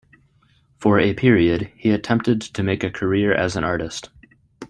[0.79, 4.09] For a period, he attempted to make a career as an artist.